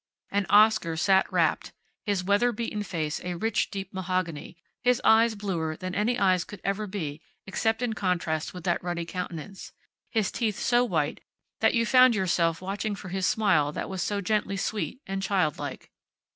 [0.31, 1.73] And Oscar sat rapt,
[2.07, 6.59] his weather beaten face a rich deep mahogany, his eyes bluer than any eyes could
[6.63, 9.73] ever be except in contrast with that ruddy countenance,
[10.09, 11.19] his teeth so white
[11.59, 15.91] that you found yourself watching for his smile that was so gently sweet and childlike.